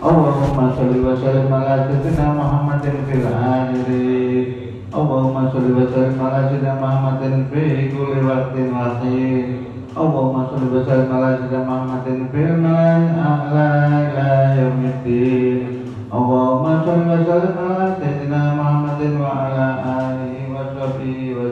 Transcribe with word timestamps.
Allahumma 0.00 0.72
sholli 0.72 1.04
wa 1.04 1.12
sallim 1.12 1.52
ala 1.52 1.84
sayyidina 1.84 2.32
Muhammadin 2.32 3.04
fil 3.04 3.20
akhirin 3.28 4.48
Allahumma 4.96 5.52
sholli 5.52 5.76
wa 5.76 5.84
sallim 5.92 6.16
ala 6.16 6.48
sayyidina 6.48 6.80
Muhammadin 6.80 7.52
fi 7.52 7.92
kulli 7.92 8.24
waqtin 8.24 8.72
wa 8.72 8.96
hin 9.04 9.60
Allahumma 9.92 10.48
sholli 10.48 10.72
wa 10.72 10.88
sallim 10.88 11.12
ala 11.12 11.28
sayyidina 11.36 11.68
Muhammadin 11.68 12.18
fil 12.32 12.52
malaa'il 12.64 13.12
a'la 13.12 13.68
ila 14.08 14.28
yaumiddin 14.56 15.60
Allahumma 16.08 16.80
sholli 16.80 17.04
wa 17.04 17.20
sallim 17.28 17.60
ala 17.60 17.86
sayyidina 18.00 18.40
Muhammadin 18.56 19.12
wa 19.20 19.36
ala 19.36 19.68
alihi 20.00 20.48
wa 20.48 20.64
sahbihi 20.80 21.36
wa 21.36 21.44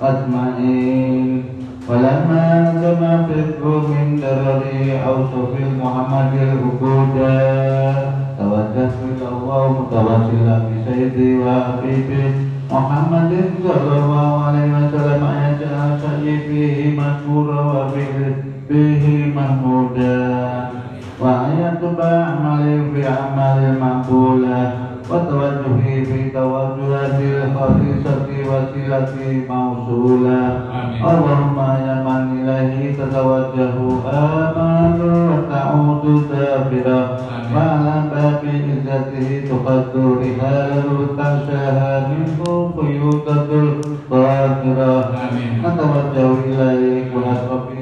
ajma'in. 0.00 1.11
ولما 1.91 2.73
جمع 2.81 3.11
فكر 3.27 3.87
من 3.87 4.19
درر 4.21 4.63
أوصف 5.07 5.51
محمد 5.83 6.31
العبودة 6.41 7.31
توجهت 8.39 8.93
إلى 9.11 9.27
الله 9.31 9.63
متوسلا 9.79 10.57
بسيدي 10.69 11.37
وحبيبي 11.39 12.23
محمد 12.71 13.31
صلى 13.63 13.93
الله 14.03 14.43
عليه 14.45 14.67
وسلم 14.77 15.23
أن 15.23 15.37
يجعل 15.47 15.99
سيفه 16.03 16.77
مشهورا 17.01 17.61
وبه 17.61 19.33
محمودا 19.35 20.67
وأن 21.21 21.49
يتب 21.63 21.99
أعمالي 21.99 22.91
في 22.93 23.07
أعمال 23.09 23.79
مقبولة 23.79 24.80
وتوجهي 25.11 26.05
في 26.05 26.29
توجهات 26.29 27.19
الخصيصة 27.21 28.27
وسيلتي 28.49 29.47
موصولة 29.49 30.41
اللهم 31.11 31.57
يا 31.85 31.95
من 32.07 32.23
إليه 32.49 32.93
تتوجه 32.99 33.75
آمال 34.13 34.99
وتعود 35.29 36.03
دابرة 36.31 37.01
وعلى 37.55 37.95
باب 38.11 38.41
عزته 38.45 39.27
تقد 39.49 39.93
رحال 40.21 40.83
تغشاها 41.17 42.07
منه 42.09 42.71
خيوطة 42.77 43.47
القاهرة 43.51 45.11
نتوجه 45.63 46.31
إليك 46.45 47.11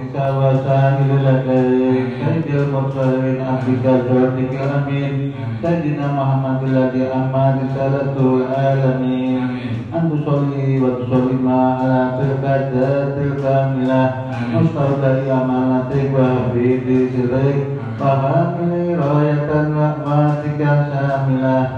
ونسأل 0.09 0.33
وسائل 0.37 1.09
لديك 1.25 2.07
سيد 2.25 2.55
المرسلين 2.55 3.37
عبدك 3.49 3.85
الجودك 3.85 4.53
الأمين 4.65 5.13
سيدنا 5.61 6.07
محمد 6.19 6.59
الذي 6.69 7.03
أما 7.19 7.43
رسالة 7.61 8.15
العالمين 8.37 9.41
أن 9.95 10.03
تصلي 10.11 10.79
وتسلم 10.81 11.45
على 11.49 12.01
تلك 12.19 12.43
الذات 12.59 13.15
الكاملة 13.27 14.01
مستودع 14.55 15.15
أمانتك 15.41 16.11
وحفيد 16.19 16.87
سرك 17.13 17.78
وحامل 18.01 18.99
راية 18.99 19.49
رحمتك 19.79 20.59
الشاملة 20.61 21.69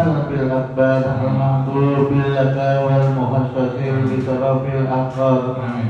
الرب 0.00 0.30
الأكبر 0.40 1.02
المحبوب 1.24 2.10
لك 2.36 2.56
والمخصص 2.84 3.74
لشرف 4.04 4.62
الأحقاد 4.80 5.42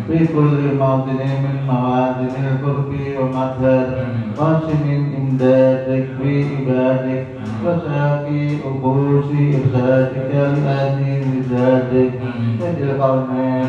في 0.08 0.26
كل 0.26 0.60
موطن 0.78 1.20
من 1.44 1.56
موادن 1.66 2.34
القرب 2.50 2.92
ومدد 3.20 4.06
قاسم 4.38 4.84
إمدادك 5.18 6.06
في 6.22 6.44
عبادك 6.44 7.26
وساقي 7.64 8.56
أبوس 8.68 9.24
إرشادك 9.54 10.30
لآتي 10.34 11.24
مزاجك 11.30 12.12
سيد 12.60 12.78
القومين 12.88 13.68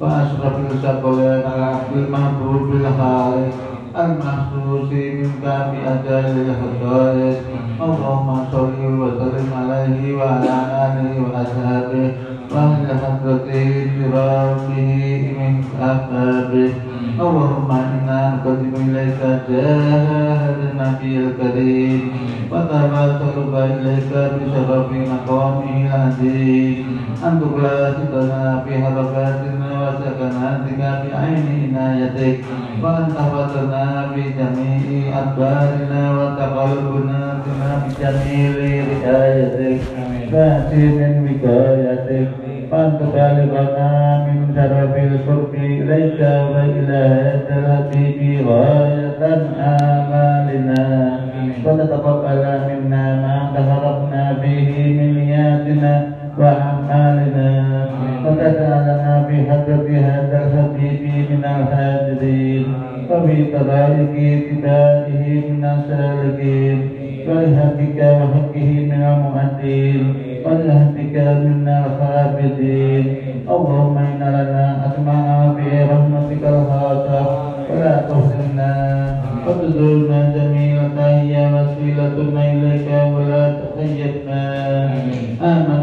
وأشرف 0.00 0.54
الثقلين 0.70 1.42
على 1.52 1.64
عبد 1.64 1.96
المحبوب 1.96 2.70
الخالق 2.72 3.71
المحسوس 3.96 4.90
منك 4.92 5.44
بأجل 5.44 6.34
الخصائص 6.46 7.36
اللهم 7.82 8.28
صل 8.52 8.78
وسلم 9.02 9.48
عليه 9.60 10.16
وعلى 10.16 10.54
آله 10.86 11.12
وأصحابه 11.22 12.12
وأهل 12.52 12.86
حضرته 13.02 13.90
برامه 13.98 14.78
من 15.38 15.64
أحبابه 15.82 16.72
اللهم 17.20 17.70
إنا 17.70 18.18
نقدم 18.34 18.74
إليك 18.88 19.20
جاه 19.48 20.54
النبي 20.54 21.12
الكريم 21.18 22.02
وتبارك 22.50 23.22
إليك 23.54 24.12
بشرف 24.34 24.92
مقامه 24.92 25.86
العزيز 25.86 26.76
أن 27.24 27.40
تقلاتنا 27.40 28.64
في 28.64 28.72
حركاتنا 28.84 29.68
وسكناتك 29.82 30.80
بعين 31.04 31.74
عنايتك 31.76 32.38
وأن 32.82 33.08
تحفظنا 33.14 34.06
بجميع 34.14 35.18
أدبارنا 35.18 36.02
وتقلبنا 36.18 37.42
بنا 37.44 37.70
بجميل 37.84 38.56
رعايتك 38.88 39.80
فأتي 40.32 40.84
من 40.98 41.12
وقايتك 41.24 42.41
وأن 42.73 42.97
تبلغنا 42.99 44.25
من 44.27 44.55
شرف 44.55 44.95
القرب 44.97 45.53
إليك 45.55 46.19
وإلى 46.21 47.01
الحبيب 47.49 48.47
غاية 48.47 49.21
آمالنا. 49.59 51.19
وتتقبل 51.65 52.45
منا 52.67 53.05
ما 53.21 53.51
تفرقنا 53.55 54.37
به 54.41 54.69
من 54.97 55.13
نياتنا 55.13 56.07
وأعمالنا. 56.37 57.49
وتجعلنا 58.25 59.27
بحضرة 59.29 59.89
هذا 59.97 60.37
الحبيب 60.45 61.29
من 61.31 61.43
الحاضرين. 61.45 62.65
وفي 63.09 63.45
طرائق 63.53 64.13
اتباعه 64.33 65.21
من 65.49 65.65
السالكين. 65.65 66.89
ولهدك 67.27 67.99
وحقه 68.19 68.69
من 68.91 69.01
المؤدين. 69.13 70.12
ولهدك 70.44 71.14
منا 71.44 71.76
الخافضين 71.86 73.04
اللهم 73.54 73.96
إن 73.98 74.22
لنا 74.36 74.66
أسماء 74.86 75.54
في 75.56 75.68
رحمتك 75.92 76.42
الخاصة 76.54 77.20
ولا 77.70 77.94
تحزننا 78.08 78.72
وتزورنا 79.46 80.20
جميع 80.36 80.74
تهيا 80.96 81.44
وسيلتنا 81.54 82.42
إليك 82.52 82.88
ولا 83.14 83.42
تخيبنا 83.60 84.42
آمنا 85.42 85.81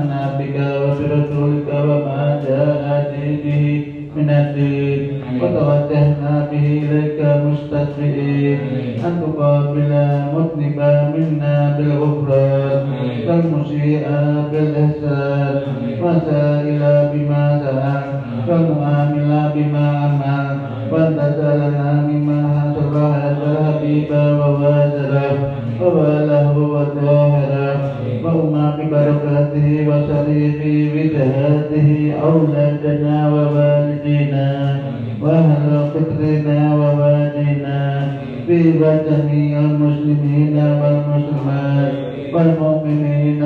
وطاهره 26.60 27.92
وأما 28.24 28.76
ببركاته 28.76 29.88
وشريف 29.88 30.60
وجهاته 30.94 32.14
أولادنا 32.22 33.28
ووالدينا. 33.28 34.78
وأهل 35.22 35.90
قدرنا 35.94 36.74
ووالدينا. 36.74 38.12
في 38.46 38.62
جميع 38.72 39.58
المسلمين 39.58 40.56
والمسلمات. 40.56 41.92
والمؤمنين 42.34 43.42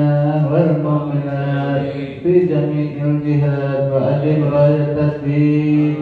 والمؤمنات. 0.51 1.81
في 2.23 2.39
جميع 2.39 3.05
الجهات 3.05 3.91
وأجب 3.93 4.53
راية 4.53 4.97
الدين. 4.99 5.95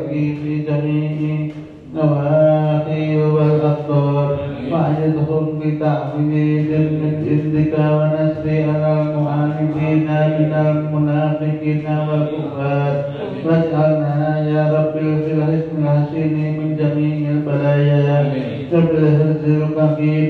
وتركي 0.00 0.34
في 0.44 0.62
جميع 0.62 1.48
نواحي 1.94 3.16
والأقطار 3.16 4.38
وأجدهم 4.72 5.46
بتعظيم 5.60 6.30
جنة 6.70 7.16
عندك 7.30 7.74
ونسر 7.78 8.70
على 8.70 9.02
المعاندين 9.02 10.06
من 10.38 10.52
المنافقين 10.52 11.84
والكفار 12.08 13.04
واجعلنا 13.44 14.48
يا 14.50 14.62
رب 14.78 14.92
في 15.00 15.32
الحسن 15.32 15.76
الحسين 15.82 16.34
من 16.58 16.76
جميع 16.76 17.30
البلايا 17.30 18.32
قبل 18.72 18.96
الهزل 18.96 19.62
القبيل 19.62 20.29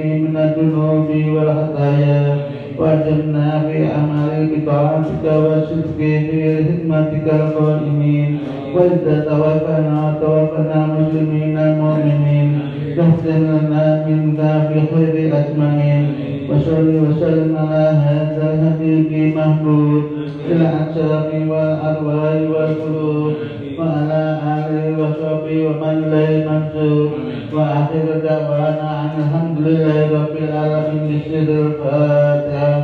برحمتك 7.01 7.35
القائمين 7.35 8.39
وإذا 8.75 9.21
توفنا 9.29 10.15
توفنا 10.21 10.87
مسلمين 10.87 11.57
مؤمنين 11.79 12.59
تحسن 12.97 13.41
لنا 13.43 14.07
منك 14.07 14.41
في 14.69 14.81
خير 14.95 15.33
أجمعين 15.39 16.07
وصل 16.51 16.89
وسلم 17.05 17.57
على 17.57 17.85
هذا 18.07 18.45
الحبيب 18.55 19.13
المحبوب 19.13 20.03
في 20.47 20.53
الأعشاب 20.53 21.29
والأرواح 21.49 22.35
والقلوب 22.51 23.33
وعلى 23.79 24.39
آله 24.57 25.03
وصحبه 25.03 25.67
ومن 25.67 25.97
لا 26.11 26.51
منصور 26.51 27.11
وآخر 27.53 28.05
دعوانا 28.25 29.01
أن 29.01 29.11
الحمد 29.23 29.59
لله 29.69 30.13
رب 30.13 30.37
العالمين 30.49 31.21
الفاتحة 31.49 32.80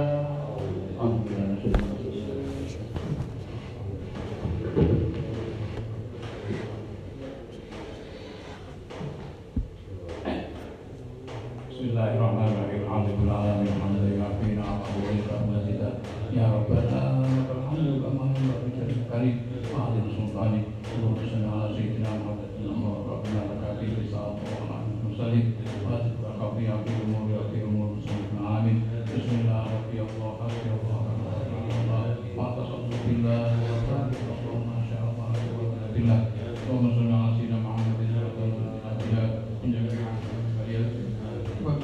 Bismillah 33.07 33.57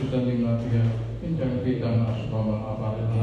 kita 0.03 0.19
kita 0.19 0.83
kita 1.23 1.47
kita 1.63 1.89
kita 2.03 3.22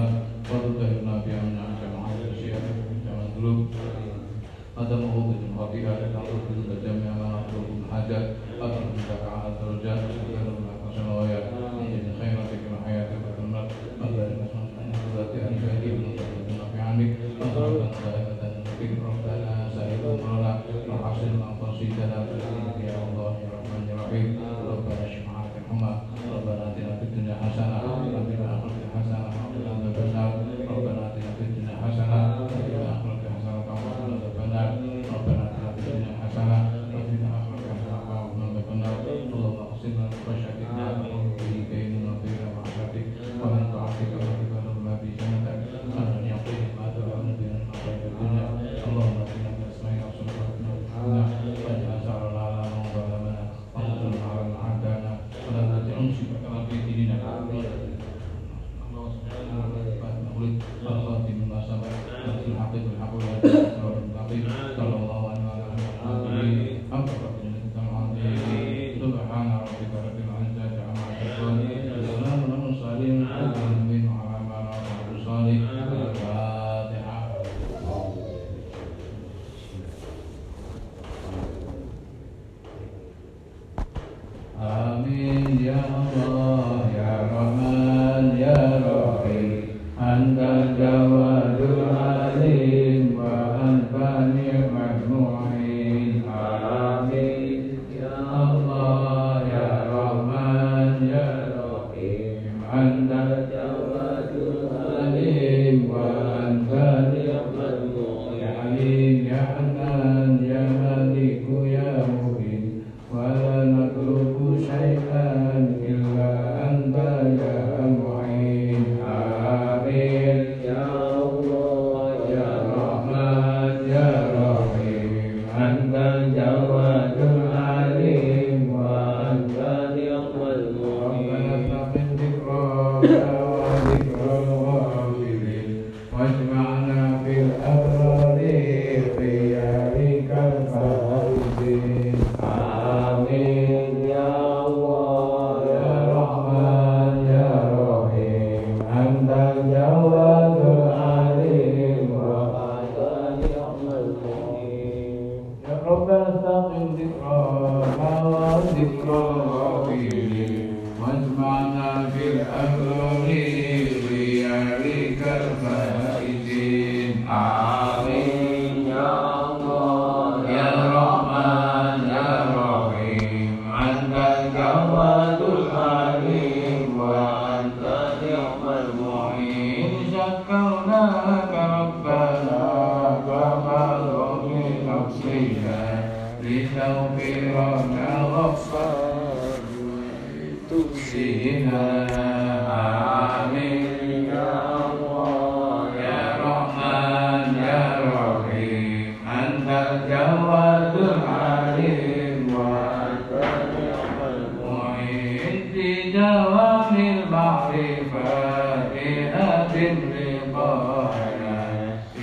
Thank 158.79 159.03
you. 159.03 159.28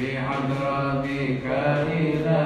في 0.00 0.18
حضر 0.18 1.02
بك 1.02 1.46
إله 1.90 2.45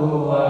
Allah. 0.00 0.49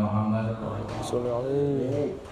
Muhammad. 0.00 0.56
Assalamualaikum. 1.04 2.31